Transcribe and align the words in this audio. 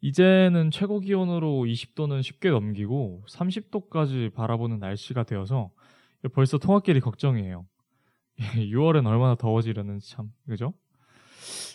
이제는 0.03 0.69
최고 0.69 0.99
기온으로 0.99 1.63
20도는 1.63 2.23
쉽게 2.23 2.49
넘기고 2.49 3.23
30도까지 3.29 4.33
바라보는 4.33 4.79
날씨가 4.79 5.23
되어서 5.23 5.71
벌써 6.33 6.57
통학길이 6.57 6.99
걱정이에요. 6.99 7.65
6월엔 8.37 9.07
얼마나 9.07 9.35
더워지려는지 9.35 10.11
참, 10.11 10.29
그죠? 10.45 10.73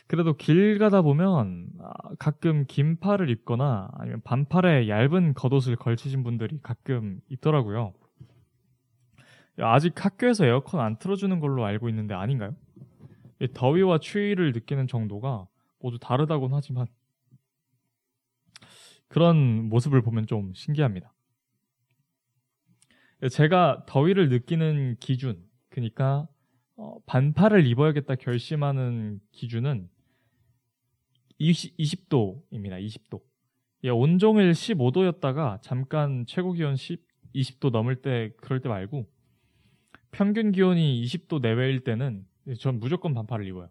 그래도 0.08 0.34
길 0.34 0.78
가다 0.78 1.00
보면 1.00 1.70
아, 1.80 1.92
가끔 2.18 2.66
긴 2.68 3.00
팔을 3.00 3.30
입거나 3.30 3.88
아니면 3.94 4.20
반팔에 4.24 4.90
얇은 4.90 5.32
겉옷을 5.32 5.76
걸치신 5.76 6.22
분들이 6.22 6.58
가끔 6.62 7.20
있더라고요. 7.30 7.94
아직 9.58 10.04
학교에서 10.04 10.44
에어컨 10.44 10.80
안 10.80 10.98
틀어주는 10.98 11.41
걸로 11.41 11.64
알고 11.64 11.88
있는데 11.88 12.12
아닌가요? 12.12 12.54
이 13.41 13.48
더위와 13.54 14.00
추위를 14.00 14.53
느끼는 14.53 14.86
정도가 14.86 15.47
모두 15.80 15.98
다르다곤 15.98 16.53
하지만 16.53 16.88
그런 19.08 19.69
모습을 19.69 20.02
보면 20.02 20.26
좀 20.26 20.52
신기합니다. 20.54 21.12
제가 23.30 23.84
더위를 23.86 24.28
느끼는 24.28 24.96
기준, 25.00 25.44
그러니까 25.70 26.28
어, 26.76 26.98
반팔을 27.06 27.66
입어야겠다 27.66 28.14
결심하는 28.14 29.20
기준은 29.32 29.88
20, 31.38 31.74
20 31.76 32.08
도입니다. 32.08 32.76
20도. 32.76 33.20
예, 33.84 33.91
온종일 33.91 34.52
15도였다가 34.52 35.60
잠깐 35.62 36.24
최고 36.26 36.52
기온 36.52 36.76
10, 36.76 37.00
20도 37.34 37.70
넘을 37.70 37.97
때 37.97 38.32
그럴 38.38 38.60
때 38.60 38.68
말고 38.68 39.08
평균 40.10 40.52
기온이 40.52 41.02
20도 41.04 41.41
내외일 41.41 41.84
때는 41.84 42.24
전 42.58 42.80
무조건 42.80 43.14
반팔을 43.14 43.47
입어요. 43.47 43.68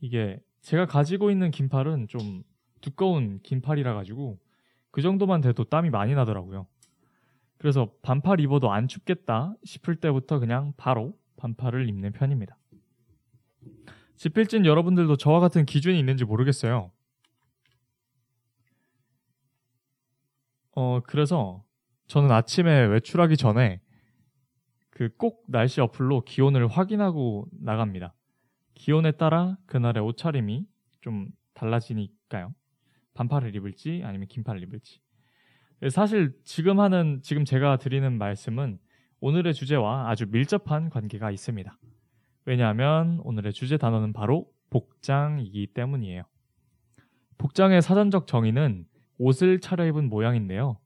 이게 0.00 0.40
제가 0.60 0.86
가지고 0.86 1.30
있는 1.30 1.50
긴팔은 1.50 2.08
좀 2.08 2.42
두꺼운 2.80 3.40
긴팔이라 3.42 3.94
가지고 3.94 4.38
그 4.94 5.02
정도만 5.02 5.40
돼도 5.40 5.64
땀이 5.64 5.90
많이 5.90 6.14
나더라고요. 6.14 6.68
그래서 7.58 7.90
반팔 8.02 8.38
입어도 8.38 8.70
안 8.70 8.86
춥겠다 8.86 9.56
싶을 9.64 9.96
때부터 9.96 10.38
그냥 10.38 10.72
바로 10.76 11.18
반팔을 11.36 11.88
입는 11.88 12.12
편입니다. 12.12 12.56
지필진 14.14 14.66
여러분들도 14.66 15.16
저와 15.16 15.40
같은 15.40 15.66
기준이 15.66 15.98
있는지 15.98 16.24
모르겠어요. 16.24 16.92
어, 20.76 21.00
그래서 21.00 21.64
저는 22.06 22.30
아침에 22.30 22.84
외출하기 22.84 23.36
전에 23.36 23.80
그 24.90 25.08
꼭 25.18 25.42
날씨 25.48 25.80
어플로 25.80 26.20
기온을 26.20 26.68
확인하고 26.68 27.48
나갑니다. 27.50 28.14
기온에 28.74 29.10
따라 29.10 29.58
그날의 29.66 30.04
옷차림이 30.04 30.64
좀 31.00 31.26
달라지니까요. 31.54 32.54
반팔을 33.14 33.54
입을지 33.54 34.02
아니면 34.04 34.28
긴팔을 34.28 34.62
입을지. 34.62 35.00
사실 35.90 36.36
지금 36.44 36.80
하는 36.80 37.20
지금 37.22 37.44
제가 37.44 37.76
드리는 37.76 38.16
말씀은 38.16 38.78
오늘의 39.20 39.54
주제와 39.54 40.10
아주 40.10 40.26
밀접한 40.30 40.90
관계가 40.90 41.30
있습니다. 41.30 41.78
왜냐하면 42.44 43.20
오늘의 43.24 43.52
주제 43.52 43.76
단어는 43.76 44.12
바로 44.12 44.46
복장이기 44.70 45.68
때문이에요. 45.68 46.22
복장의 47.38 47.82
사전적 47.82 48.26
정의는 48.26 48.86
옷을 49.18 49.60
차려입은 49.60 50.08
모양인데요. 50.08 50.78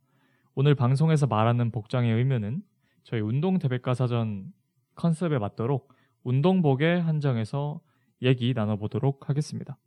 오늘 0.54 0.74
방송에서 0.74 1.26
말하는 1.26 1.70
복장의 1.70 2.12
의미는 2.12 2.62
저희 3.04 3.20
운동 3.20 3.58
대백과 3.58 3.94
사전 3.94 4.52
컨셉에 4.94 5.38
맞도록 5.38 5.92
운동복에 6.24 6.98
한정해서 6.98 7.80
얘기 8.22 8.52
나눠보도록 8.54 9.28
하겠습니다. 9.28 9.78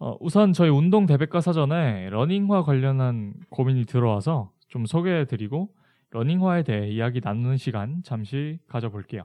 어, 0.00 0.16
우선 0.20 0.52
저희 0.52 0.70
운동 0.70 1.06
대백과 1.06 1.40
사전에 1.40 2.08
러닝화 2.10 2.62
관련한 2.62 3.34
고민이 3.50 3.84
들어와서 3.84 4.52
좀 4.68 4.86
소개해드리고 4.86 5.74
러닝화에 6.10 6.62
대해 6.62 6.88
이야기 6.88 7.20
나누는 7.22 7.56
시간 7.56 8.02
잠시 8.04 8.60
가져볼게요. 8.68 9.24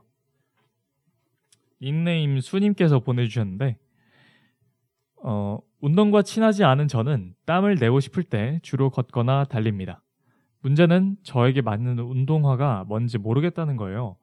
닉네임 1.82 2.40
수님께서 2.40 3.00
보내주셨는데 3.00 3.78
어, 5.22 5.60
운동과 5.80 6.24
친하지 6.24 6.64
않은 6.64 6.88
저는 6.88 7.36
땀을 7.46 7.76
내고 7.76 8.00
싶을 8.00 8.24
때 8.24 8.60
주로 8.64 8.90
걷거나 8.90 9.46
달립니다. 9.46 10.02
문제는 10.62 11.18
저에게 11.24 11.62
맞는 11.62 12.00
운동화가 12.00 12.86
뭔지 12.88 13.18
모르겠다는 13.18 13.78
거예요. 13.78 14.16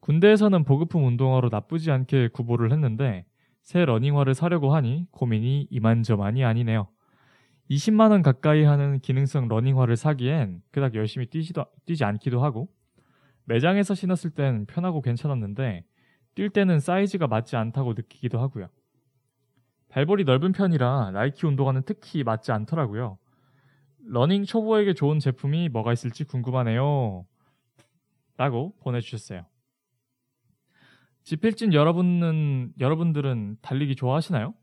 군대에서는 0.00 0.64
보급품 0.64 1.04
운동화로 1.04 1.48
나쁘지 1.50 1.90
않게 1.90 2.28
구보를 2.28 2.72
했는데 2.72 3.26
새 3.64 3.86
러닝화를 3.86 4.34
사려고 4.34 4.74
하니 4.74 5.06
고민이 5.10 5.68
이만저만이 5.70 6.44
아니네요. 6.44 6.86
20만 7.70 8.10
원 8.10 8.20
가까이 8.20 8.62
하는 8.62 9.00
기능성 9.00 9.48
러닝화를 9.48 9.96
사기엔 9.96 10.60
그닥 10.70 10.94
열심히 10.94 11.26
뛰지도, 11.26 11.64
뛰지 11.86 12.04
않기도 12.04 12.44
하고 12.44 12.68
매장에서 13.44 13.94
신었을 13.94 14.30
땐 14.30 14.66
편하고 14.66 15.00
괜찮았는데 15.00 15.82
뛸 16.34 16.50
때는 16.50 16.78
사이즈가 16.78 17.26
맞지 17.26 17.56
않다고 17.56 17.94
느끼기도 17.94 18.38
하고요. 18.38 18.68
발볼이 19.88 20.24
넓은 20.24 20.52
편이라 20.52 21.12
나이키 21.12 21.46
운동화는 21.46 21.84
특히 21.86 22.22
맞지 22.22 22.52
않더라고요. 22.52 23.16
러닝 24.06 24.44
초보에게 24.44 24.92
좋은 24.92 25.20
제품이 25.20 25.70
뭐가 25.70 25.94
있을지 25.94 26.24
궁금하네요. 26.24 27.24
라고 28.36 28.74
보내주셨어요. 28.80 29.46
집필진 31.24 31.72
여러분은 31.72 32.74
여러분들은 32.78 33.56
달리기 33.62 33.96
좋아하시나요? 33.96 34.54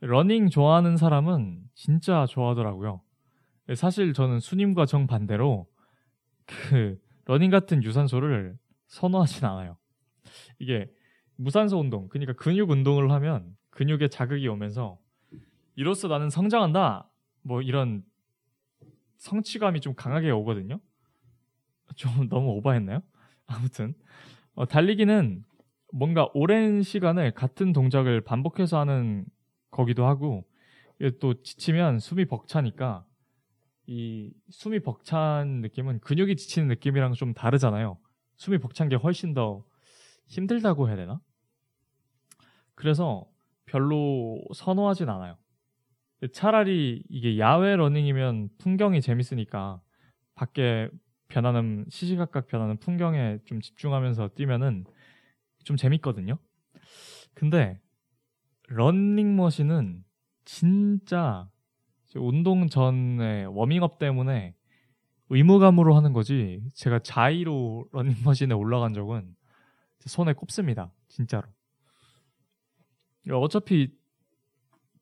러닝 0.00 0.48
좋아하는 0.48 0.96
사람은 0.96 1.62
진짜 1.74 2.26
좋아하더라고요. 2.26 3.02
사실 3.76 4.12
저는 4.14 4.40
수님과 4.40 4.86
정 4.86 5.06
반대로 5.06 5.68
그 6.46 6.98
러닝 7.26 7.50
같은 7.50 7.84
유산소를 7.84 8.58
선호하진 8.86 9.44
않아요. 9.44 9.76
이게 10.58 10.90
무산소 11.36 11.78
운동, 11.78 12.08
그러니까 12.08 12.32
근육 12.32 12.70
운동을 12.70 13.10
하면 13.12 13.56
근육에 13.70 14.08
자극이 14.08 14.48
오면서 14.48 14.98
이로써 15.76 16.08
나는 16.08 16.30
성장한다. 16.30 17.08
뭐 17.42 17.62
이런 17.62 18.02
성취감이 19.18 19.80
좀 19.80 19.94
강하게 19.94 20.30
오거든요. 20.30 20.80
좀 21.96 22.28
너무 22.28 22.50
오버했나요? 22.52 23.02
아무튼 23.46 23.94
어, 24.54 24.66
달리기는 24.66 25.44
뭔가 25.92 26.28
오랜 26.32 26.82
시간을 26.82 27.32
같은 27.32 27.72
동작을 27.72 28.22
반복해서 28.22 28.78
하는 28.78 29.26
거기도 29.70 30.06
하고 30.06 30.44
또 31.20 31.42
지치면 31.42 31.98
숨이 31.98 32.24
벅차니까 32.24 33.04
이 33.86 34.32
숨이 34.48 34.80
벅찬 34.80 35.60
느낌은 35.60 36.00
근육이 36.00 36.36
지치는 36.36 36.68
느낌이랑 36.68 37.12
좀 37.12 37.34
다르잖아요. 37.34 37.98
숨이 38.36 38.58
벅찬 38.58 38.88
게 38.88 38.96
훨씬 38.96 39.34
더 39.34 39.64
힘들다고 40.26 40.88
해야 40.88 40.96
되나? 40.96 41.20
그래서 42.74 43.26
별로 43.66 44.40
선호하진 44.54 45.10
않아요. 45.10 45.36
차라리 46.32 47.02
이게 47.08 47.38
야외 47.38 47.76
러닝이면 47.76 48.48
풍경이 48.58 49.02
재밌으니까 49.02 49.82
밖에 50.34 50.88
변하는 51.28 51.84
시시각각 51.90 52.46
변하는 52.46 52.78
풍경에 52.78 53.38
좀 53.44 53.60
집중하면서 53.60 54.30
뛰면은 54.36 54.84
좀 55.64 55.76
재밌거든요. 55.76 56.38
근데 57.34 57.80
런닝머신은 58.68 60.04
진짜 60.44 61.48
운동 62.16 62.68
전에 62.68 63.44
워밍업 63.44 63.98
때문에 63.98 64.54
의무감으로 65.30 65.94
하는 65.94 66.12
거지 66.12 66.62
제가 66.74 66.98
자의로 66.98 67.86
런닝머신에 67.92 68.54
올라간 68.54 68.92
적은 68.92 69.34
손에 70.00 70.32
꼽습니다. 70.34 70.92
진짜로. 71.08 71.48
어차피 73.30 73.96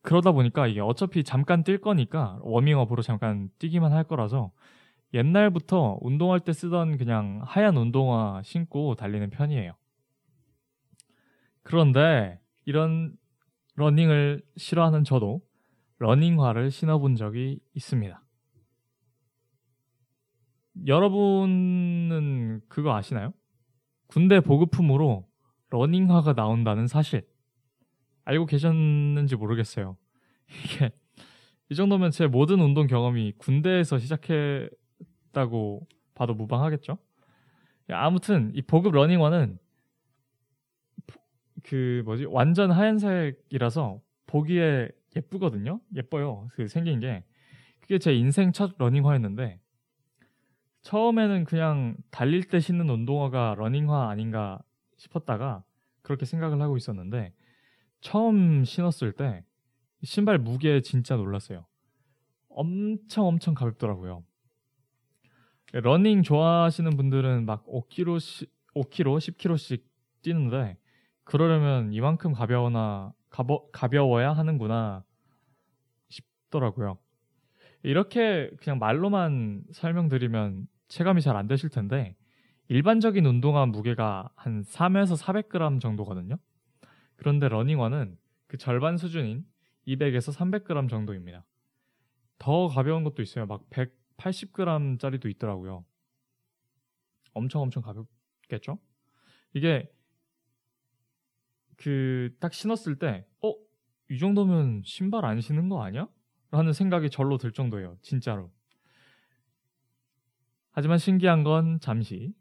그러다 0.03 0.33
보니까 0.33 0.67
이게 0.67 0.81
어차피 0.81 1.25
잠깐 1.25 1.65
뛸 1.65 1.81
거니까 1.81 2.39
워밍업으로 2.43 3.03
잠깐 3.03 3.51
뛰기만 3.59 3.93
할 3.93 4.05
거라서 4.05 4.53
옛날부터 5.13 5.99
운동할 6.01 6.41
때 6.41 6.53
쓰던 6.53 6.97
그냥 6.97 7.41
하얀 7.45 7.77
운동화 7.77 8.41
신고 8.45 8.95
달리는 8.95 9.29
편이에요. 9.31 9.73
그런데 11.71 12.41
이런 12.65 13.17
러닝을 13.77 14.43
싫어하는 14.57 15.05
저도 15.05 15.41
러닝화를 15.99 16.73
신어본 16.73 17.15
적이 17.15 17.61
있습니다. 17.75 18.21
여러분은 20.89 22.63
그거 22.67 22.97
아시나요? 22.97 23.33
군대 24.09 24.41
보급품으로 24.41 25.29
러닝화가 25.71 26.33
나온다는 26.33 26.89
사실. 26.89 27.25
알고 28.25 28.47
계셨는지 28.47 29.37
모르겠어요. 29.37 29.97
이게 30.65 30.91
이 31.69 31.77
정도면 31.77 32.11
제 32.11 32.27
모든 32.27 32.59
운동 32.59 32.89
경험이 32.89 33.35
군대에서 33.39 33.99
시작했다고 33.99 35.87
봐도 36.15 36.35
무방하겠죠? 36.35 36.99
아무튼 37.91 38.51
이 38.57 38.63
보급 38.63 38.93
러닝화는 38.93 39.61
그 41.65 42.03
뭐지 42.05 42.27
완전 42.27 42.71
하얀색이라서 42.71 44.01
보기에 44.27 44.91
예쁘거든요. 45.17 45.81
예뻐요. 45.95 46.49
그 46.53 46.69
생긴 46.69 47.01
게 47.01 47.25
그게 47.81 47.99
제 47.99 48.15
인생 48.15 48.53
첫 48.53 48.75
러닝화였는데 48.79 49.59
처음에는 50.83 51.45
그냥 51.45 51.97
달릴 52.11 52.45
때 52.45 52.61
신는 52.61 52.89
운동화가 52.89 53.57
러닝화 53.59 54.09
아닌가 54.09 54.61
싶었다가 54.97 55.65
그렇게 56.03 56.25
생각을 56.25 56.61
하고 56.63 56.77
있었는데 56.77 57.33
처음 58.01 58.65
신었을 58.65 59.13
때 59.13 59.45
신발 60.03 60.39
무게에 60.39 60.81
진짜 60.81 61.17
놀랐어요. 61.17 61.67
엄청 62.49 63.27
엄청 63.27 63.55
가볍더라고요. 63.55 64.25
러닝 65.73 66.23
좋아하시는 66.23 66.97
분들은 66.97 67.47
막 67.47 67.65
5kg, 67.67 68.49
5kg, 68.75 69.19
10kg씩 69.19 69.83
뛰는데 70.23 70.77
그러려면 71.31 71.93
이만큼 71.93 72.33
가벼워나 72.33 73.13
가벼, 73.29 73.65
가벼워야 73.71 74.33
하는구나 74.33 75.05
싶더라고요. 76.09 76.99
이렇게 77.85 78.51
그냥 78.59 78.81
말로만 78.81 79.63
설명드리면 79.71 80.67
체감이 80.89 81.23
잘 81.23 81.37
안 81.37 81.47
되실 81.47 81.71
텐데 81.71 82.17
일반적인 82.67 83.25
운동화 83.25 83.65
무게가 83.65 84.29
한 84.35 84.63
3에서 84.63 85.17
400g 85.17 85.81
정도거든요. 85.81 86.37
그런데 87.15 87.49
러닝화는 87.49 88.19
그 88.49 88.59
절반 88.59 88.97
수준인 88.97 89.45
200에서 89.87 90.37
300g 90.37 90.91
정도입니다. 90.91 91.45
더 92.41 92.67
가벼운 92.67 93.05
것도 93.05 93.23
있어요. 93.23 93.47
막 93.47 93.63
180g짜리도 93.71 95.31
있더라고요. 95.31 95.85
엄청 97.35 97.63
엄청 97.63 97.85
가볍겠죠? 97.85 98.81
이게 99.55 99.89
그 101.83 102.35
딱 102.41 102.53
신었을 102.53 102.99
때, 102.99 103.27
어? 103.43 103.55
이 104.11 104.19
정도면 104.19 104.83
신발 104.85 105.25
안 105.25 105.41
신는 105.41 105.69
거 105.69 105.83
아니야? 105.83 106.09
라는 106.51 106.73
생각이 106.73 107.11
절로 107.11 107.39
들 107.39 107.53
정도예요. 107.53 107.97
진짜로. 108.03 108.51
하지만 110.73 110.99
신기한 110.99 111.45
건 111.45 111.79
잠시 111.81 112.33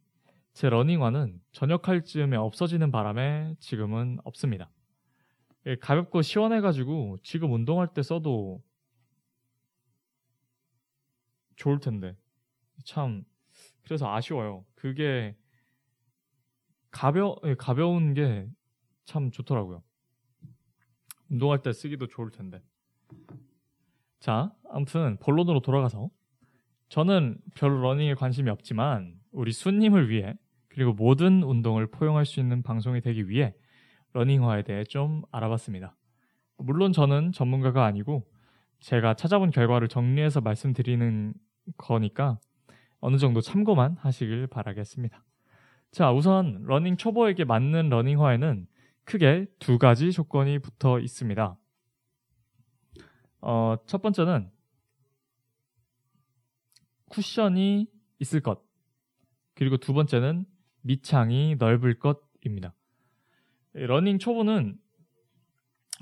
제 0.54 0.70
러닝화는 0.70 1.40
전역할 1.52 2.04
즈음에 2.04 2.38
없어지는 2.38 2.92
바람에 2.92 3.56
지금은 3.60 4.20
없습니다. 4.24 4.70
예, 5.68 5.76
가볍고 5.78 6.22
시원해가지고 6.22 7.18
지금 7.24 7.54
운동할 7.54 7.94
때 7.94 8.02
써도 8.02 8.62
좋을 11.56 11.80
텐데 11.80 12.16
참 12.86 13.24
그래서 13.84 14.12
아쉬워요. 14.14 14.66
그게 14.76 15.36
가벼 16.92 17.36
예, 17.46 17.56
가벼운 17.56 18.14
게 18.14 18.48
참 19.10 19.32
좋더라고요. 19.32 19.82
운동할 21.30 21.64
때 21.64 21.74
쓰기도 21.74 22.06
좋을 22.06 22.30
텐데. 22.30 22.62
자, 24.20 24.54
아무튼 24.70 25.18
본론으로 25.18 25.62
돌아가서 25.62 26.12
저는 26.90 27.40
별로 27.56 27.82
러닝에 27.82 28.14
관심이 28.14 28.52
없지만 28.52 29.16
우리 29.32 29.52
수님을 29.52 30.10
위해 30.10 30.36
그리고 30.68 30.94
모든 30.94 31.42
운동을 31.42 31.88
포용할 31.88 32.26
수 32.26 32.40
있는 32.40 32.62
방송이 32.62 33.02
되기 33.02 33.28
위해 33.30 33.56
러닝화에 34.14 34.62
대해 34.64 34.84
좀 34.84 35.24
알아봤습니다. 35.32 35.96
물론 36.58 36.94
저는 36.94 37.32
전문가가 37.32 37.86
아니고 37.86 38.28
제가 38.80 39.16
찾아본 39.16 39.50
결과를 39.50 39.88
정리해서 39.88 40.40
말씀드리는 40.42 41.34
거니까 41.78 42.40
어느 43.00 43.18
정도 43.18 43.42
참고만 43.42 43.98
하시길 44.00 44.48
바라겠습니다. 44.48 45.24
자, 45.92 46.12
우선 46.12 46.62
러닝 46.64 46.98
초보에게 46.98 47.46
맞는 47.46 47.90
러닝화에는 47.90 48.68
크게 49.10 49.48
두 49.58 49.80
가지 49.80 50.12
조건이 50.12 50.60
붙어 50.60 51.00
있습니다. 51.00 51.58
어, 53.42 53.76
첫 53.88 54.04
번째는 54.04 54.52
쿠션이 57.10 57.88
있을 58.20 58.42
것. 58.42 58.62
그리고 59.56 59.78
두 59.78 59.94
번째는 59.94 60.46
밑창이 60.82 61.56
넓을 61.58 61.98
것입니다. 61.98 62.76
러닝 63.74 64.20
초보는 64.20 64.78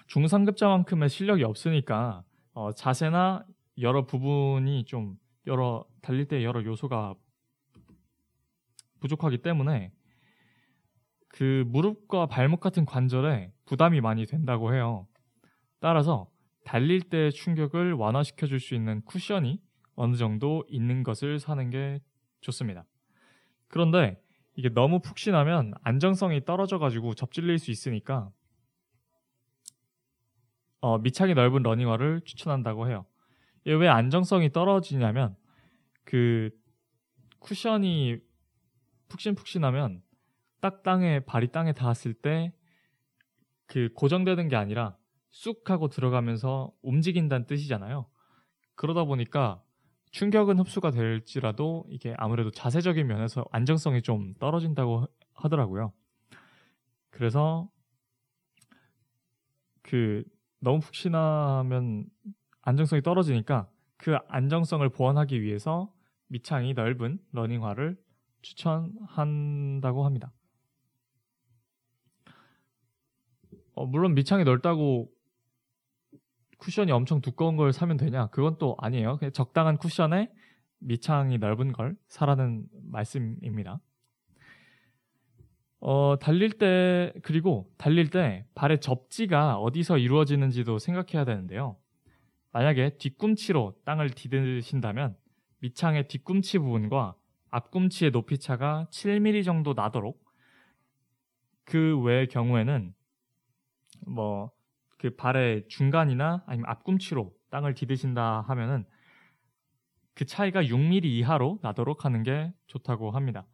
중상급자만큼의 0.07 1.07
실력이 1.07 1.45
없으니까 1.45 2.25
어, 2.51 2.73
자세나 2.73 3.45
여러 3.79 4.05
부분이 4.05 4.83
좀 4.83 5.17
여러 5.45 5.85
달릴 6.01 6.27
때 6.27 6.43
여러 6.43 6.61
요소가 6.61 7.15
부족하기 8.99 9.37
때문에 9.37 9.93
그 11.37 11.63
무릎과 11.67 12.25
발목 12.25 12.61
같은 12.61 12.83
관절에 12.83 13.53
부담이 13.65 14.01
많이 14.01 14.25
된다고 14.25 14.73
해요. 14.73 15.07
따라서 15.79 16.31
달릴 16.65 16.99
때 16.99 17.29
충격을 17.29 17.93
완화시켜 17.93 18.47
줄 18.47 18.59
수 18.59 18.73
있는 18.73 19.03
쿠션이 19.05 19.61
어느 19.93 20.15
정도 20.15 20.65
있는 20.67 21.03
것을 21.03 21.37
사는 21.37 21.69
게 21.69 22.01
좋습니다. 22.41 22.85
그런데 23.67 24.19
이게 24.55 24.69
너무 24.69 24.99
푹신하면 24.99 25.75
안정성이 25.83 26.43
떨어져 26.43 26.79
가지고 26.79 27.13
접질릴 27.13 27.59
수 27.59 27.69
있으니까 27.69 28.31
어, 30.81 30.97
밑창이 30.97 31.35
넓은 31.35 31.61
러닝화를 31.61 32.21
추천한다고 32.25 32.87
해요. 32.87 33.05
왜 33.63 33.87
안정성이 33.87 34.51
떨어지냐면 34.51 35.35
그 36.03 36.49
쿠션이 37.37 38.17
푹신푹신하면 39.09 40.01
딱 40.61 40.83
땅에 40.83 41.19
발이 41.21 41.51
땅에 41.51 41.73
닿았을 41.73 42.13
때 42.13 42.53
그 43.67 43.89
고정되는 43.93 44.47
게 44.47 44.55
아니라 44.55 44.97
쑥 45.29 45.69
하고 45.69 45.89
들어가면서 45.89 46.71
움직인다는 46.81 47.45
뜻이잖아요. 47.45 48.07
그러다 48.75 49.03
보니까 49.03 49.61
충격은 50.11 50.57
흡수가 50.59 50.91
될지라도 50.91 51.85
이게 51.89 52.15
아무래도 52.17 52.49
자세적인 52.49 53.05
면에서 53.05 53.45
안정성이 53.51 54.01
좀 54.01 54.33
떨어진다고 54.39 55.05
하더라고요. 55.33 55.91
그래서 57.09 57.69
그 59.83 60.23
너무 60.59 60.79
푹신하면 60.79 62.07
안정성이 62.61 63.01
떨어지니까 63.01 63.69
그 63.97 64.15
안정성을 64.27 64.87
보완하기 64.89 65.41
위해서 65.41 65.93
밑창이 66.29 66.73
넓은 66.73 67.19
러닝화를 67.31 67.97
추천한다고 68.41 70.05
합니다. 70.05 70.31
어, 73.77 73.85
물론 73.85 74.15
밑창이 74.15 74.43
넓다고 74.43 75.07
쿠션이 76.57 76.91
엄청 76.91 77.21
두꺼운 77.21 77.55
걸 77.57 77.71
사면 77.71 77.95
되냐? 77.95 78.27
그건 78.27 78.57
또 78.57 78.75
아니에요. 78.79 79.17
그냥 79.17 79.31
적당한 79.31 79.77
쿠션에 79.77 80.31
밑창이 80.79 81.37
넓은 81.37 81.73
걸 81.73 81.95
사라는 82.07 82.65
말씀입니다. 82.91 83.79
어, 85.79 86.17
달릴 86.19 86.57
때, 86.57 87.13
그리고 87.21 87.71
달릴 87.77 88.09
때 88.09 88.47
발의 88.55 88.81
접지가 88.81 89.57
어디서 89.57 89.99
이루어지는지도 89.99 90.79
생각해야 90.79 91.23
되는데요. 91.23 91.77
만약에 92.53 92.97
뒤꿈치로 92.97 93.75
땅을 93.85 94.09
디드신다면 94.09 95.15
밑창의 95.59 96.07
뒤꿈치 96.07 96.57
부분과 96.57 97.13
앞꿈치의 97.51 98.09
높이 98.09 98.39
차가 98.39 98.87
7mm 98.89 99.45
정도 99.45 99.73
나도록 99.75 100.25
그 101.63 101.99
외의 102.01 102.27
경우에는 102.27 102.96
뭐 104.07 104.57
그 104.97 105.15
발의 105.15 105.67
중간이나 105.67 106.43
아니면 106.47 106.69
앞꿈치로 106.69 107.33
땅을 107.49 107.75
디드신다 107.75 108.41
하면은 108.41 108.85
그 110.13 110.25
차이가 110.25 110.63
6mm 110.63 111.05
이하로 111.05 111.59
나도록 111.61 112.03
하는 112.03 112.23
게 112.23 112.51
좋다고 112.65 113.11
합니다. 113.11 113.45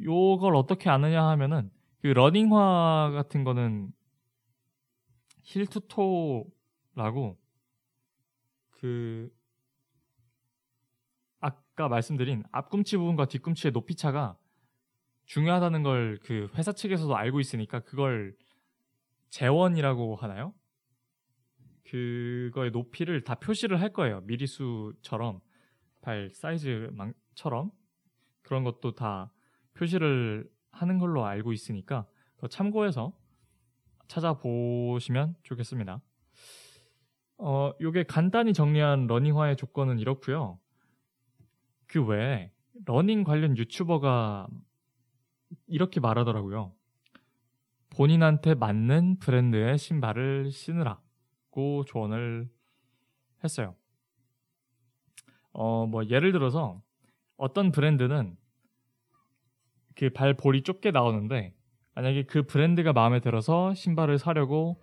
요걸 0.00 0.54
어떻게 0.54 0.90
아느냐 0.90 1.26
하면은 1.28 1.70
그 2.00 2.08
러닝화 2.08 3.10
같은 3.14 3.44
거는 3.44 3.92
힐투토라고 5.42 7.38
그 8.70 9.30
아까 11.40 11.88
말씀드린 11.88 12.44
앞꿈치 12.52 12.96
부분과 12.98 13.26
뒤꿈치의 13.26 13.72
높이 13.72 13.94
차가 13.94 14.36
중요하다는 15.24 15.82
걸 15.82 16.18
그 16.24 16.48
회사 16.54 16.72
측에서도 16.72 17.14
알고 17.16 17.40
있으니까 17.40 17.80
그걸 17.80 18.36
재원이라고 19.30 20.16
하나요? 20.16 20.54
그거의 21.84 22.70
높이를 22.70 23.22
다 23.24 23.34
표시를 23.34 23.80
할 23.80 23.92
거예요. 23.92 24.20
밀리수처럼 24.22 25.40
발 26.00 26.30
사이즈처럼 26.30 27.70
그런 28.42 28.64
것도 28.64 28.94
다 28.94 29.32
표시를 29.74 30.48
하는 30.70 30.98
걸로 30.98 31.24
알고 31.24 31.52
있으니까 31.52 32.06
참고해서 32.48 33.12
찾아보시면 34.08 35.36
좋겠습니다. 35.42 36.00
어, 37.38 37.72
요게 37.80 38.04
간단히 38.04 38.52
정리한 38.52 39.06
러닝화의 39.06 39.56
조건은 39.56 39.98
이렇고요. 39.98 40.58
그 41.86 42.04
외에 42.04 42.52
러닝 42.86 43.24
관련 43.24 43.56
유튜버가 43.56 44.48
이렇게 45.66 46.00
말하더라고요. 46.00 46.74
본인한테 47.90 48.54
맞는 48.54 49.18
브랜드의 49.18 49.78
신발을 49.78 50.50
신으라고 50.50 51.84
조언을 51.86 52.48
했어요. 53.42 53.74
어, 55.52 55.86
뭐 55.86 56.04
예를 56.06 56.32
들어서 56.32 56.82
어떤 57.36 57.72
브랜드는 57.72 58.36
그 59.96 60.10
발볼이 60.10 60.62
좁게 60.62 60.92
나오는데 60.92 61.54
만약에 61.94 62.24
그 62.24 62.44
브랜드가 62.44 62.92
마음에 62.92 63.20
들어서 63.20 63.74
신발을 63.74 64.18
사려고 64.18 64.82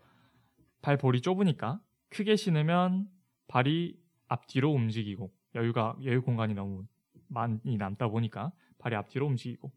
발볼이 0.81 1.21
좁으니까 1.21 1.79
크게 2.09 2.35
신으면 2.35 3.07
발이 3.47 3.97
앞뒤로 4.27 4.71
움직이고 4.71 5.31
여유가 5.55 5.95
여유 6.03 6.21
공간이 6.21 6.53
너무 6.53 6.85
많이 7.27 7.77
남다 7.77 8.09
보니까 8.09 8.51
발이 8.77 8.95
앞뒤로 8.95 9.25
움직이고 9.27 9.71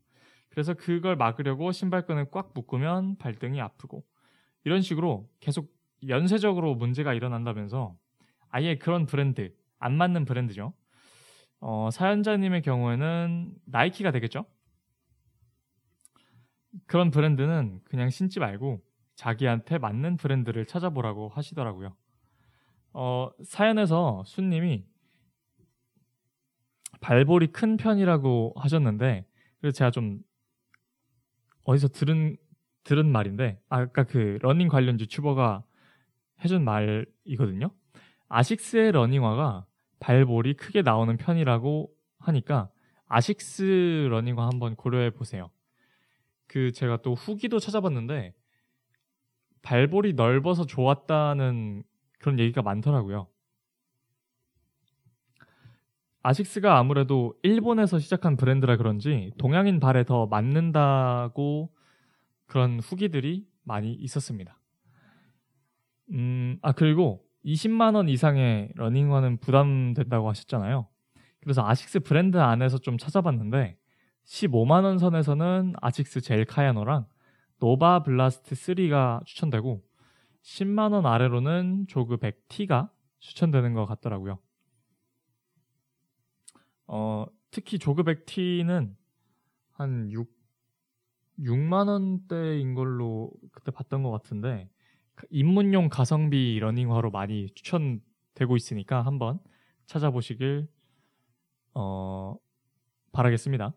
그래서 0.50 0.74
그걸 0.74 1.16
막으려고 1.16 1.72
신발끈을 1.72 2.30
꽉 2.30 2.52
묶으면 2.54 3.16
발등이 3.16 3.60
아프고 3.60 4.04
이런 4.64 4.82
식으로 4.82 5.28
계속 5.40 5.72
연쇄적으로 6.08 6.74
문제가 6.74 7.14
일어난다면서 7.14 7.96
아예 8.48 8.76
그런 8.76 9.06
브랜드 9.06 9.54
안 9.78 9.96
맞는 9.96 10.24
브랜드죠. 10.24 10.74
어, 11.60 11.90
사연자님의 11.92 12.62
경우에는 12.62 13.54
나이키가 13.66 14.10
되겠죠. 14.10 14.44
그런 16.86 17.10
브랜드는 17.10 17.80
그냥 17.84 18.10
신지 18.10 18.40
말고 18.40 18.82
자기한테 19.14 19.78
맞는 19.78 20.16
브랜드를 20.16 20.66
찾아보라고 20.66 21.28
하시더라고요. 21.28 21.94
어, 22.92 23.30
사연에서 23.44 24.24
순님이 24.24 24.84
발볼이 27.00 27.48
큰 27.48 27.76
편이라고 27.76 28.54
하셨는데 28.56 29.26
그래서 29.60 29.74
제가 29.74 29.90
좀 29.90 30.20
어디서 31.64 31.88
들은 31.88 32.36
들은 32.84 33.10
말인데 33.10 33.60
아까 33.68 34.04
그 34.04 34.38
러닝 34.40 34.68
관련 34.68 34.98
유튜버가 34.98 35.62
해준 36.44 36.64
말이거든요. 36.64 37.70
아식스의 38.28 38.92
러닝화가 38.92 39.66
발볼이 39.98 40.54
크게 40.54 40.82
나오는 40.82 41.16
편이라고 41.16 41.90
하니까 42.18 42.70
아식스 43.06 44.08
러닝화 44.10 44.46
한번 44.46 44.76
고려해 44.76 45.10
보세요. 45.10 45.50
그 46.46 46.72
제가 46.72 47.02
또 47.02 47.14
후기도 47.14 47.58
찾아봤는데 47.58 48.34
발볼이 49.62 50.14
넓어서 50.14 50.64
좋았다는 50.64 51.82
그런 52.18 52.38
얘기가 52.38 52.62
많더라고요. 52.62 53.28
아식스가 56.22 56.78
아무래도 56.78 57.34
일본에서 57.42 57.98
시작한 57.98 58.36
브랜드라 58.36 58.76
그런지 58.76 59.32
동양인 59.38 59.80
발에 59.80 60.04
더 60.04 60.26
맞는다고 60.26 61.70
그런 62.46 62.80
후기들이 62.80 63.46
많이 63.62 63.92
있었습니다. 63.94 64.58
음, 66.12 66.58
아, 66.62 66.72
그리고 66.72 67.24
20만 67.44 67.94
원 67.94 68.08
이상의 68.08 68.70
러닝화는 68.74 69.38
부담된다고 69.38 70.28
하셨잖아요. 70.28 70.86
그래서 71.40 71.66
아식스 71.66 72.00
브랜드 72.00 72.36
안에서 72.36 72.78
좀 72.78 72.98
찾아봤는데 72.98 73.78
15만 74.26 74.84
원 74.84 74.98
선에서는 74.98 75.74
아식스 75.80 76.20
젤 76.20 76.44
카야노랑 76.44 77.06
Novablast 77.60 78.54
3가 78.54 79.24
추천되고 79.24 79.82
10만 80.42 80.92
원 80.92 81.06
아래로는 81.06 81.86
JOG 81.88 82.18
100T가 82.18 82.90
추천되는 83.20 83.72
것 83.74 83.86
같더라고요. 83.86 84.38
어, 86.92 87.24
특히 87.52 87.78
JOG 87.78 88.26
100T는 88.26 88.96
한 89.74 90.10
6, 90.10 90.28
6만 91.38 91.86
원대인 91.86 92.74
걸로 92.74 93.30
그때 93.52 93.70
봤던 93.70 94.02
것 94.02 94.10
같은데 94.10 94.68
입문용 95.30 95.88
가성비 95.88 96.58
러닝화로 96.58 97.12
많이 97.12 97.48
추천되고 97.54 98.56
있으니까 98.56 99.02
한번 99.02 99.38
찾아보시길 99.86 100.66
어, 101.74 102.34
바라겠습니다. 103.12 103.72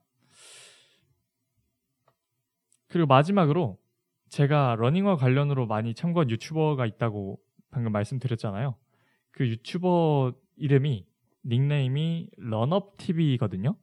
그리고 2.88 3.06
마지막으로 3.06 3.78
제가 4.30 4.76
러닝화 4.80 5.18
관련으로 5.18 5.68
많이 5.68 5.94
참고한 5.94 6.32
유튜버가 6.32 6.88
있다고 6.88 7.40
방금 7.70 7.92
말씀드렸잖아요. 7.92 8.76
그 9.30 9.48
유튜버 9.48 10.34
이름이 10.56 11.13
닉네임이 11.46 12.30
런업 12.38 12.98
TV거든요. 12.98 13.76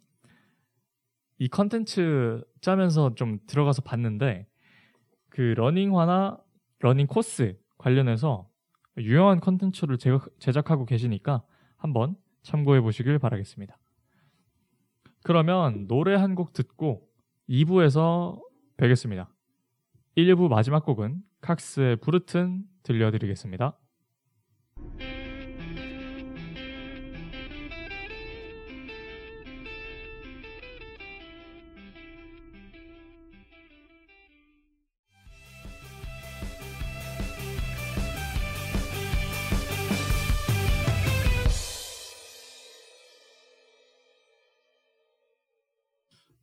이 1.39 1.49
컨텐츠 1.49 2.45
짜면서 2.61 3.15
좀 3.15 3.39
들어가서 3.47 3.83
봤는데 3.83 4.47
그 5.31 5.55
러닝화나 5.57 6.39
러닝 6.81 7.07
코스 7.07 7.59
관련해서 7.79 8.49
유용한 8.99 9.41
컨텐츠를 9.41 9.99
제작하고 10.39 10.85
계시니까 10.85 11.43
한번 11.77 12.17
참고해 12.43 12.81
보시길 12.81 13.19
바라겠습니다. 13.19 13.79
그러면 15.23 15.87
노래 15.87 16.15
한 16.15 16.35
곡 16.35 16.53
듣고 16.53 17.09
2부에서 17.49 18.41
뵙겠습니다. 18.77 19.31
1부 20.17 20.49
마지막 20.49 20.85
곡은 20.85 21.23
칵스의 21.41 21.97
부르튼 21.97 22.65
들려드리겠습니다. 22.83 23.77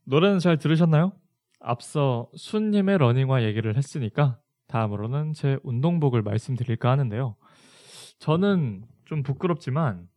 노래는 0.09 0.39
잘 0.39 0.57
들으셨나요? 0.57 1.11
앞서 1.59 2.29
순님의 2.33 2.97
러닝화 2.97 3.43
얘기를 3.43 3.75
했으니까 3.75 4.39
다음으로는 4.67 5.33
제 5.33 5.59
운동복을 5.63 6.21
말씀드릴까 6.21 6.89
하는데요. 6.89 7.35
저는 8.17 8.85
좀 9.03 9.21
부끄럽지만 9.21 10.07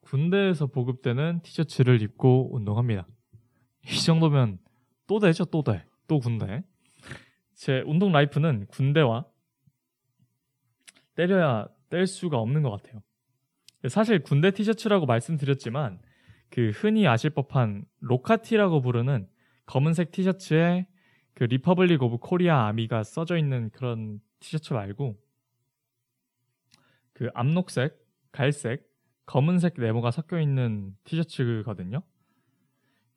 군대에서 0.00 0.66
보급되는 0.66 1.42
티셔츠를 1.44 2.02
입고 2.02 2.56
운동합니다. 2.56 3.06
이 3.84 4.00
정도면 4.04 4.58
또 5.06 5.20
되죠, 5.20 5.44
또 5.44 5.62
돼. 5.62 5.84
또 6.08 6.18
군대. 6.18 6.64
제 7.54 7.84
운동 7.86 8.10
라이프는 8.10 8.66
군대와 8.66 9.26
때려야 11.14 11.68
뗄 11.88 12.08
수가 12.08 12.38
없는 12.38 12.64
것 12.64 12.70
같아요. 12.72 13.00
사실 13.88 14.24
군대 14.24 14.50
티셔츠라고 14.50 15.06
말씀드렸지만 15.06 16.00
그 16.50 16.70
흔히 16.74 17.06
아실 17.06 17.30
법한 17.30 17.84
ROKA티라고 18.00 18.80
부르는 18.80 19.28
검은색 19.66 20.12
티셔츠에 20.12 20.86
그 21.34 21.44
Republic 21.44 22.02
of 22.02 22.18
Korea 22.18 22.66
Army가 22.66 23.02
써져 23.02 23.36
있는 23.36 23.70
그런 23.70 24.20
티셔츠 24.40 24.72
말고 24.72 25.16
그 27.12 27.28
암록색, 27.34 27.98
갈색, 28.32 28.86
검은색 29.26 29.74
네모가 29.78 30.10
섞여 30.10 30.40
있는 30.40 30.94
티셔츠거든요. 31.04 32.02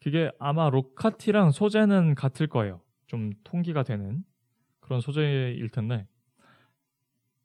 그게 0.01 0.31
아마 0.39 0.69
ROKA티랑 0.69 1.51
소재는 1.51 2.15
같을 2.15 2.47
거예요. 2.47 2.81
좀 3.07 3.31
통기가 3.43 3.83
되는 3.83 4.23
그런 4.79 5.01
소재일 5.01 5.69
텐데. 5.69 6.07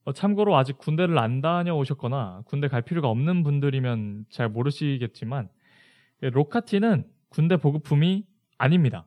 어, 0.04 0.12
참고로 0.12 0.56
아직 0.56 0.78
군대를 0.78 1.18
안 1.18 1.40
다녀오셨거나 1.40 2.42
군대 2.46 2.68
갈 2.68 2.82
필요가 2.82 3.08
없는 3.08 3.42
분들이면 3.42 4.26
잘 4.28 4.48
모르시겠지만 4.48 5.48
로카티는 6.20 7.10
군대 7.30 7.56
보급품이 7.56 8.26
아닙니다. 8.58 9.06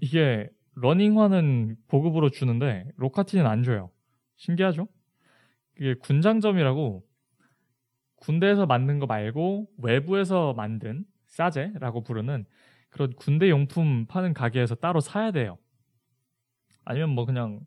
이게 0.00 0.48
러닝화는 0.74 1.76
보급으로 1.88 2.30
주는데 2.30 2.90
로카티는 2.96 3.46
안 3.46 3.62
줘요. 3.62 3.90
신기하죠? 4.36 4.86
이게 5.78 5.94
군장점이라고 5.94 7.04
군대에서 8.16 8.66
만든 8.66 8.98
거 8.98 9.06
말고 9.06 9.68
외부에서 9.78 10.54
만든 10.54 11.04
싸제라고 11.26 12.02
부르는 12.02 12.46
그런 12.90 13.12
군대 13.14 13.50
용품 13.50 14.06
파는 14.06 14.34
가게에서 14.34 14.74
따로 14.76 15.00
사야 15.00 15.30
돼요. 15.30 15.58
아니면 16.84 17.10
뭐 17.10 17.26
그냥 17.26 17.60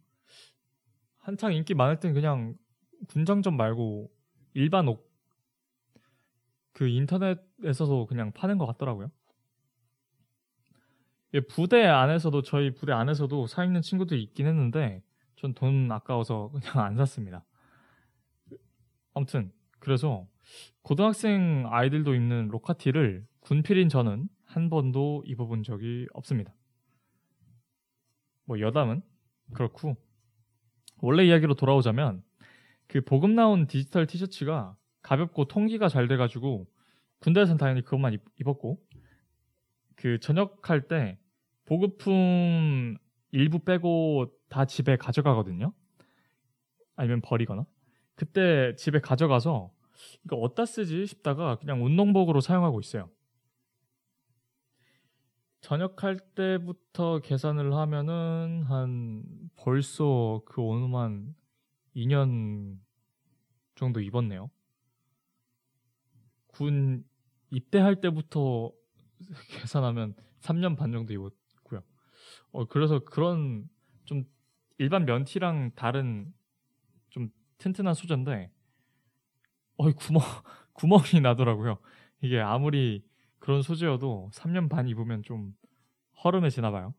한창 1.19 1.53
인기 1.53 1.73
많을 1.73 1.99
땐 1.99 2.13
그냥 2.13 2.55
군장점 3.07 3.55
말고 3.55 4.09
일반 4.53 4.87
옷 4.87 5.11
그 6.73 6.87
인터넷에서도 6.87 8.05
그냥 8.07 8.31
파는 8.31 8.57
것 8.57 8.65
같더라고요. 8.65 9.11
예, 11.33 11.39
부대 11.39 11.85
안에서도 11.85 12.41
저희 12.41 12.73
부대 12.73 12.91
안에서도 12.91 13.47
사 13.47 13.63
입는 13.63 13.81
친구들이 13.81 14.21
있긴 14.23 14.47
했는데 14.47 15.01
전 15.37 15.53
돈 15.53 15.91
아까워서 15.91 16.51
그냥 16.51 16.61
안 16.85 16.95
샀습니다. 16.97 17.43
아무튼 19.13 19.51
그래서 19.79 20.27
고등학생 20.83 21.65
아이들도 21.69 22.13
입는 22.13 22.49
로카티를 22.49 23.25
군필인 23.41 23.89
저는 23.89 24.27
한 24.45 24.69
번도 24.69 25.23
입어본 25.25 25.63
적이 25.63 26.07
없습니다. 26.13 26.53
뭐 28.45 28.59
여담은 28.59 29.01
그렇고 29.53 29.95
원래 30.97 31.25
이야기로 31.25 31.55
돌아오자면 31.55 32.23
그 32.87 33.01
보급 33.01 33.31
나온 33.31 33.65
디지털 33.67 34.05
티셔츠가 34.05 34.75
가볍고 35.01 35.45
통기가 35.45 35.87
잘 35.87 36.07
돼가지고 36.07 36.67
군대에서는 37.19 37.57
당연히 37.57 37.81
그것만 37.81 38.13
입, 38.13 38.21
입었고 38.39 38.79
그 39.95 40.19
전역할 40.19 40.87
때 40.87 41.17
보급품 41.71 42.97
일부 43.31 43.59
빼고 43.59 44.29
다 44.49 44.65
집에 44.65 44.97
가져가거든요. 44.97 45.71
아니면 46.97 47.21
버리거나. 47.21 47.65
그때 48.15 48.75
집에 48.75 48.99
가져가서 48.99 49.71
이거 50.25 50.35
어디다 50.35 50.65
쓰지 50.65 51.05
싶다가 51.05 51.55
그냥 51.55 51.81
운동복으로 51.81 52.41
사용하고 52.41 52.81
있어요. 52.81 53.09
전역할 55.61 56.19
때부터 56.35 57.19
계산을 57.19 57.73
하면은 57.73 58.63
한 58.63 59.23
벌써 59.55 60.41
그 60.43 60.61
오nu만 60.61 61.33
2년 61.95 62.79
정도 63.75 64.01
입었네요. 64.01 64.51
군 66.47 67.05
입대할 67.49 68.01
때부터 68.01 68.73
계산하면 69.61 70.15
3년 70.41 70.75
반 70.75 70.91
정도 70.91 71.13
입었고요. 71.13 71.40
어, 72.51 72.65
그래서 72.65 72.99
그런 72.99 73.69
좀 74.05 74.25
일반 74.77 75.05
면티랑 75.05 75.71
다른 75.75 76.33
좀 77.09 77.29
튼튼한 77.57 77.93
소재인데, 77.93 78.51
어이 79.77 79.93
구멍 79.93 80.21
구멍이 80.73 81.21
나더라고요. 81.21 81.77
이게 82.21 82.39
아무리 82.39 83.03
그런 83.39 83.61
소재여도 83.61 84.31
3년 84.33 84.69
반 84.69 84.87
입으면 84.87 85.23
좀 85.23 85.55
허름해지나 86.23 86.71
봐요. 86.71 86.93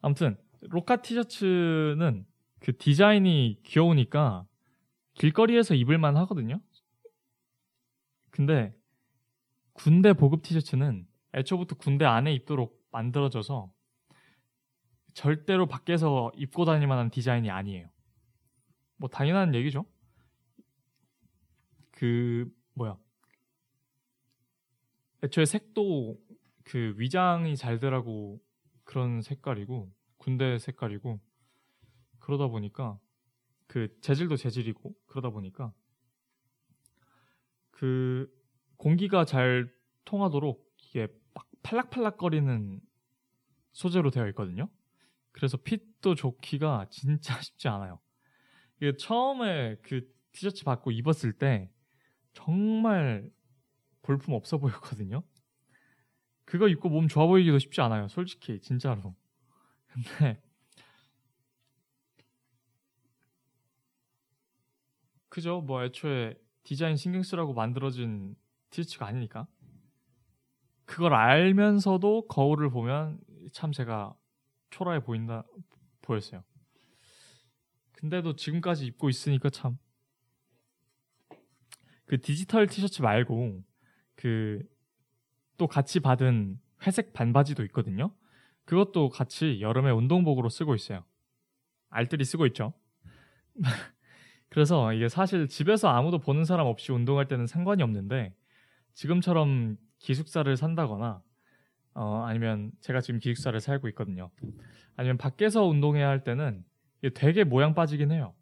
아무튼 0.00 0.36
로카 0.60 1.02
티셔츠는 1.02 2.26
그 2.60 2.76
디자인이 2.76 3.60
귀여우니까 3.64 4.46
길거리에서 5.14 5.74
입을만 5.74 6.16
하거든요. 6.18 6.60
근데 8.30 8.74
군대 9.72 10.12
보급 10.12 10.42
티셔츠는 10.42 11.06
애초부터 11.34 11.76
군대 11.76 12.04
안에 12.04 12.32
입도록 12.34 12.83
만들어져서 12.94 13.72
절대로 15.14 15.66
밖에서 15.66 16.30
입고 16.36 16.64
다닐 16.64 16.86
만한 16.86 17.10
디자인이 17.10 17.50
아니에요. 17.50 17.88
뭐 18.96 19.08
당연한 19.08 19.54
얘기죠. 19.54 19.84
그 21.90 22.48
뭐야 22.74 22.96
애초에 25.22 25.44
색도 25.44 26.18
그 26.64 26.94
위장이 26.96 27.56
잘 27.56 27.78
되라고 27.78 28.40
그런 28.84 29.22
색깔이고 29.22 29.92
군대 30.16 30.58
색깔이고 30.58 31.20
그러다 32.20 32.46
보니까 32.48 32.98
그 33.66 33.98
재질도 34.00 34.36
재질이고 34.36 34.94
그러다 35.06 35.30
보니까 35.30 35.72
그 37.70 38.32
공기가 38.76 39.24
잘 39.24 39.72
통하도록 40.04 40.74
이게 40.78 41.06
막 41.06 41.23
팔락팔락거리는 41.64 42.80
소재로 43.72 44.10
되어 44.10 44.28
있거든요. 44.28 44.68
그래서 45.32 45.56
핏도 45.56 46.14
좋기가 46.14 46.86
진짜 46.90 47.34
쉽지 47.42 47.66
않아요. 47.68 47.98
이게 48.76 48.96
처음에 48.96 49.76
그 49.82 50.08
티셔츠 50.32 50.64
받고 50.64 50.92
입었을 50.92 51.32
때 51.32 51.70
정말 52.32 53.30
볼품 54.02 54.34
없어 54.34 54.58
보였거든요. 54.58 55.22
그거 56.44 56.68
입고 56.68 56.88
몸 56.88 57.08
좋아 57.08 57.26
보이기도 57.26 57.58
쉽지 57.58 57.80
않아요. 57.80 58.06
솔직히 58.08 58.60
진짜로. 58.60 59.14
근데 59.88 60.40
그죠? 65.28 65.60
뭐 65.60 65.82
애초에 65.82 66.38
디자인 66.62 66.96
신경 66.96 67.22
쓰라고 67.22 67.54
만들어진 67.54 68.36
티셔츠가 68.70 69.06
아니니까. 69.06 69.46
그걸 70.84 71.14
알면서도 71.14 72.26
거울을 72.28 72.70
보면 72.70 73.18
참 73.52 73.72
제가 73.72 74.14
초라해 74.70 75.00
보인다 75.00 75.44
보였어요. 76.02 76.42
근데도 77.92 78.36
지금까지 78.36 78.86
입고 78.86 79.08
있으니까 79.08 79.50
참. 79.50 79.78
그 82.06 82.20
디지털 82.20 82.66
티셔츠 82.66 83.00
말고 83.02 83.62
그 84.16 84.74
또 85.56 85.66
같이 85.66 86.00
받은 86.00 86.58
회색 86.86 87.12
반바지도 87.12 87.62
있거든요. 87.64 88.10
그것도 88.64 89.10
같이 89.10 89.60
여름에 89.60 89.90
운동복으로 89.90 90.48
쓰고 90.48 90.74
있어요. 90.74 91.04
알뜰히 91.90 92.24
쓰고 92.24 92.46
있죠. 92.46 92.72
그래서 94.48 94.92
이게 94.92 95.08
사실 95.08 95.48
집에서 95.48 95.88
아무도 95.88 96.18
보는 96.18 96.44
사람 96.44 96.66
없이 96.66 96.92
운동할 96.92 97.28
때는 97.28 97.46
상관이 97.46 97.82
없는데 97.82 98.34
지금처럼 98.94 99.76
기숙사를 100.04 100.54
산다거나 100.54 101.22
어, 101.94 102.24
아니면 102.26 102.72
제가 102.80 103.00
지금 103.00 103.20
기숙사를 103.20 103.58
살고 103.58 103.88
있거든요. 103.88 104.30
아니면 104.96 105.16
밖에서 105.16 105.64
운동해야 105.64 106.08
할 106.08 106.22
때는 106.22 106.62
되게 107.14 107.44
모양 107.44 107.74
빠지긴 107.74 108.12
해요. 108.12 108.34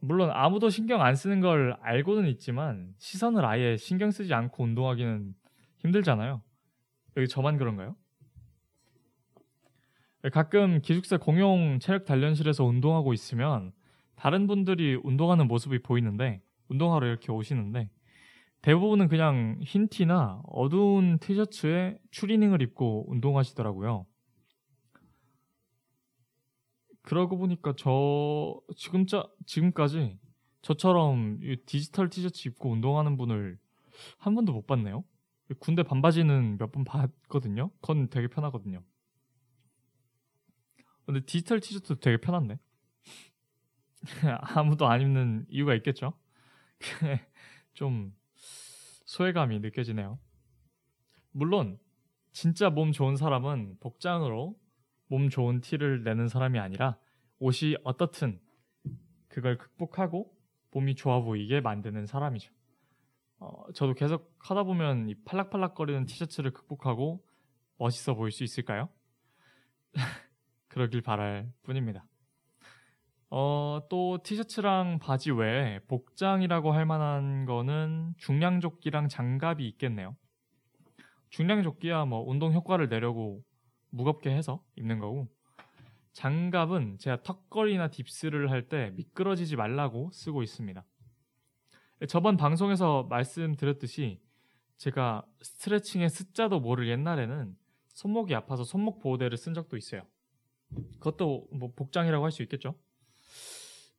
물론 0.00 0.30
아무도 0.30 0.68
신경 0.68 1.00
안 1.00 1.14
쓰는 1.14 1.40
걸 1.40 1.78
알고는 1.80 2.28
있지만 2.28 2.92
시선을 2.98 3.46
아예 3.46 3.78
신경 3.78 4.10
쓰지 4.10 4.34
않고 4.34 4.62
운동하기는 4.64 5.34
힘들잖아요. 5.78 6.42
여기 7.16 7.26
저만 7.26 7.56
그런가요? 7.56 7.96
가끔 10.32 10.82
기숙사 10.82 11.16
공용 11.16 11.78
체력 11.80 12.04
단련실에서 12.04 12.64
운동하고 12.64 13.14
있으면 13.14 13.72
다른 14.16 14.46
분들이 14.46 14.98
운동하는 15.02 15.48
모습이 15.48 15.82
보이는데 15.82 16.42
운동하러 16.68 17.06
이렇게 17.06 17.32
오시는데 17.32 17.88
대부분은 18.64 19.08
그냥 19.08 19.60
흰 19.62 19.88
티나 19.88 20.40
어두운 20.46 21.18
티셔츠에 21.18 21.98
추리닝을 22.10 22.62
입고 22.62 23.04
운동하시더라고요. 23.12 24.06
그러고 27.02 27.36
보니까 27.36 27.74
저 27.76 28.58
지금자 28.74 29.26
지금까지 29.44 30.18
저처럼 30.62 31.40
이 31.42 31.56
디지털 31.66 32.08
티셔츠 32.08 32.48
입고 32.48 32.70
운동하는 32.70 33.18
분을 33.18 33.58
한 34.16 34.34
번도 34.34 34.54
못 34.54 34.66
봤네요. 34.66 35.04
군대 35.60 35.82
반바지는 35.82 36.56
몇 36.56 36.72
번 36.72 36.84
봤거든요. 36.84 37.70
그건 37.82 38.08
되게 38.08 38.28
편하거든요. 38.28 38.82
근데 41.04 41.20
디지털 41.20 41.60
티셔츠도 41.60 41.96
되게 42.00 42.16
편한데. 42.16 42.58
아무도 44.56 44.86
안 44.86 45.02
입는 45.02 45.44
이유가 45.50 45.74
있겠죠. 45.74 46.14
좀 47.74 48.14
소외감이 49.14 49.60
느껴지네요. 49.60 50.18
물론 51.30 51.78
진짜 52.32 52.68
몸 52.68 52.90
좋은 52.90 53.14
사람은 53.14 53.76
복장으로 53.78 54.58
몸 55.06 55.28
좋은 55.28 55.60
티를 55.60 56.02
내는 56.02 56.26
사람이 56.26 56.58
아니라 56.58 56.98
옷이 57.38 57.76
어떻든 57.84 58.40
그걸 59.28 59.56
극복하고 59.56 60.36
몸이 60.72 60.96
좋아 60.96 61.20
보이게 61.20 61.60
만드는 61.60 62.06
사람이죠. 62.06 62.52
어, 63.38 63.70
저도 63.72 63.94
계속 63.94 64.34
하다 64.40 64.64
보면 64.64 65.08
이 65.08 65.14
팔락팔락거리는 65.24 66.06
티셔츠를 66.06 66.52
극복하고 66.52 67.24
멋있어 67.78 68.14
보일 68.14 68.32
수 68.32 68.42
있을까요? 68.42 68.88
그러길 70.66 71.02
바랄 71.02 71.52
뿐입니다. 71.62 72.04
어, 73.36 73.80
또 73.90 74.22
티셔츠랑 74.22 75.00
바지 75.00 75.32
외에 75.32 75.80
복장이라고 75.88 76.70
할 76.70 76.86
만한 76.86 77.46
거는 77.46 78.14
중량조끼랑 78.16 79.08
장갑이 79.08 79.66
있겠네요. 79.70 80.16
중량조끼야 81.30 82.04
뭐 82.04 82.20
운동 82.24 82.52
효과를 82.52 82.88
내려고 82.88 83.42
무겁게 83.90 84.30
해서 84.30 84.62
입는 84.76 85.00
거고 85.00 85.26
장갑은 86.12 86.98
제가 86.98 87.24
턱걸이나 87.24 87.88
딥스를 87.88 88.52
할 88.52 88.68
때 88.68 88.92
미끄러지지 88.94 89.56
말라고 89.56 90.12
쓰고 90.12 90.44
있습니다. 90.44 90.84
저번 92.08 92.36
방송에서 92.36 93.02
말씀드렸듯이 93.10 94.20
제가 94.76 95.24
스트레칭의 95.42 96.08
숫자도 96.08 96.60
모를 96.60 96.86
옛날에는 96.88 97.56
손목이 97.88 98.32
아파서 98.36 98.62
손목 98.62 99.00
보호대를 99.00 99.36
쓴 99.36 99.54
적도 99.54 99.76
있어요. 99.76 100.02
그것도 101.00 101.48
뭐 101.52 101.72
복장이라고 101.74 102.24
할 102.24 102.30
수 102.30 102.44
있겠죠. 102.44 102.76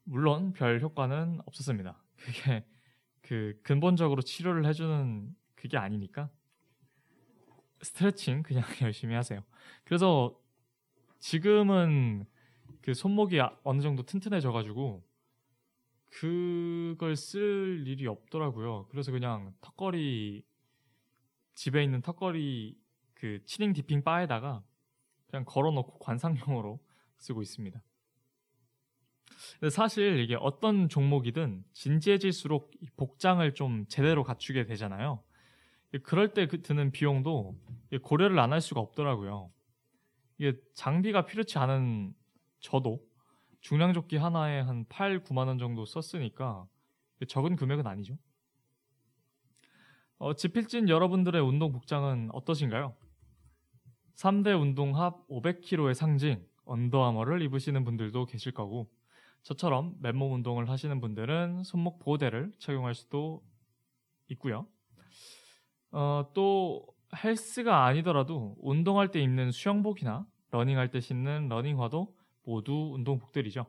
물론 0.06 0.54
별 0.54 0.80
효과는 0.82 1.41
없었습니다. 1.46 2.02
그게 2.15 2.65
그 3.22 3.60
근본적으로 3.63 4.22
치료를 4.22 4.65
해주는 4.65 5.36
그게 5.56 5.78
아니니까 5.78 6.30
스트레칭 7.82 8.44
그냥 8.44 8.63
열심히 8.82 9.15
하세요. 9.15 9.44
그래서 9.84 10.39
지금은 11.20 12.26
그 12.82 12.94
손목이 12.94 13.41
아- 13.41 13.58
어느 13.63 13.82
정도 13.82 14.04
튼튼해져가지고 14.04 15.04
그걸 16.12 17.15
쓸 17.15 17.84
일이 17.88 18.08
없더라고요. 18.08 18.88
그래서 18.89 19.12
그냥 19.12 19.54
턱걸이 19.60 20.44
집에 21.56 21.84
있는 21.84 22.02
턱걸이 22.02 22.78
그 23.15 23.44
치링 23.46 23.74
디핑 23.74 24.04
바에다가 24.04 24.63
그냥 25.28 25.46
걸어놓고 25.46 26.00
관상용으로 26.00 26.80
쓰고 27.18 27.41
있습니다. 27.41 27.82
사실 29.71 30.19
이게 30.19 30.36
어떤 30.39 30.89
종목이든 30.89 31.63
진지해질수록 31.74 32.71
이 32.82 32.88
복장을 32.98 33.54
좀 33.54 33.86
제대로 33.88 34.24
갖추게 34.24 34.65
되잖아요. 34.65 35.21
그럴 36.04 36.34
때그 36.34 36.62
드는 36.62 36.91
비용도 36.91 37.58
고려를 38.02 38.39
안 38.39 38.52
할 38.52 38.62
수가 38.62 38.82
없더라고요. 38.82 39.52
이게 40.38 40.58
장비가 40.74 41.26
필요치 41.26 41.58
않은 41.58 42.13
저도 42.60 43.02
중량조끼 43.62 44.17
하나에 44.17 44.60
한 44.60 44.86
8, 44.89 45.24
9만 45.24 45.48
원 45.48 45.58
정도 45.58 45.86
썼으니까 45.86 46.67
적은 47.28 47.56
금액은 47.56 47.88
아니죠. 47.88 48.17
어, 50.17 50.34
지필진 50.34 50.89
여러분들의 50.89 51.41
운동 51.41 51.71
복장은 51.71 52.30
어떠신가요? 52.34 52.95
3대 54.15 54.60
운동 54.60 54.95
합 54.98 55.28
500kg의 55.28 55.93
상징 55.93 56.45
언더아머를 56.65 57.41
입으시는 57.41 57.84
분들도 57.84 58.26
계실 58.26 58.52
거고 58.54 58.89
저처럼 59.46 59.96
맨몸 60.02 60.34
운동을 60.34 60.70
하시는 60.70 61.00
분들은 61.00 61.64
손목 61.66 62.00
보호대를 62.00 62.52
착용할 62.58 62.96
수도 62.96 63.44
있고요. 64.30 64.66
어, 65.92 66.32
또 66.34 66.88
헬스가 67.16 67.86
아니더라도 67.86 68.56
운동할 68.60 69.12
때 69.12 69.22
입는 69.22 69.52
수영복이나 69.52 70.26
러닝할 70.50 70.90
때 70.90 71.00
신는 71.00 71.48
러닝화도 71.48 72.16
모두 72.44 72.92
운동복들이죠. 72.96 73.68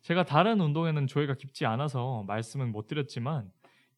제가 0.00 0.24
다른 0.24 0.60
운동에는 0.60 1.06
조예가 1.06 1.34
깊지 1.34 1.66
않아서 1.66 2.22
말씀은 2.26 2.72
못 2.72 2.86
드렸지만 2.86 3.52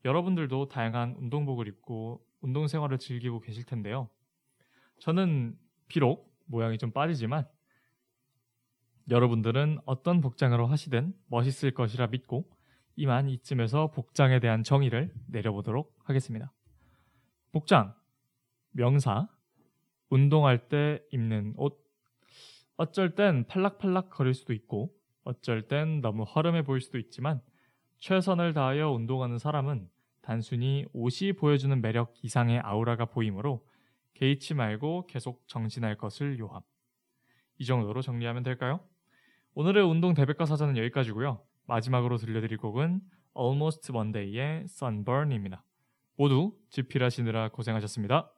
여러분들도 0.04 0.66
다양한 0.66 1.14
운동복을 1.16 1.68
입고 1.68 2.24
운동 2.40 2.66
생활을 2.66 2.98
즐기고 2.98 3.38
계실 3.40 3.64
텐데요. 3.64 4.10
저는 4.98 5.56
비록 5.86 6.36
모양이 6.46 6.76
좀 6.76 6.90
빠지지만 6.90 7.46
여러분들은 9.10 9.78
어떤 9.86 10.20
복장으로 10.20 10.66
하시든 10.66 11.14
멋있을 11.28 11.72
것이라 11.72 12.08
믿고 12.08 12.50
이만 12.96 13.28
이쯤에서 13.28 13.90
복장에 13.90 14.38
대한 14.40 14.62
정의를 14.62 15.12
내려보도록 15.28 15.96
하겠습니다. 16.04 16.52
복장, 17.52 17.94
명사, 18.72 19.28
운동할 20.10 20.68
때 20.68 21.00
입는 21.10 21.54
옷. 21.56 21.78
어쩔 22.76 23.14
땐 23.14 23.46
팔락팔락 23.46 24.10
거릴 24.10 24.34
수도 24.34 24.52
있고 24.52 24.92
어쩔 25.24 25.68
땐 25.68 26.00
너무 26.00 26.24
허름해 26.24 26.62
보일 26.62 26.80
수도 26.80 26.98
있지만 26.98 27.40
최선을 27.98 28.52
다하여 28.52 28.90
운동하는 28.90 29.38
사람은 29.38 29.88
단순히 30.20 30.84
옷이 30.92 31.32
보여주는 31.32 31.80
매력 31.80 32.14
이상의 32.22 32.60
아우라가 32.60 33.06
보이므로 33.06 33.66
개의치 34.14 34.54
말고 34.54 35.06
계속 35.06 35.46
정진할 35.48 35.96
것을 35.96 36.38
요함. 36.38 36.60
이 37.58 37.64
정도로 37.64 38.02
정리하면 38.02 38.42
될까요? 38.42 38.80
오늘의 39.60 39.82
운동 39.82 40.14
대백과 40.14 40.46
사전은 40.46 40.76
여기까지고요. 40.76 41.42
마지막으로 41.66 42.16
들려드릴 42.16 42.58
곡은 42.58 43.00
Almost 43.36 43.90
One 43.90 44.12
Day의 44.12 44.66
Sunburn입니다. 44.66 45.64
모두 46.16 46.56
집필하시느라 46.70 47.48
고생하셨습니다. 47.48 48.30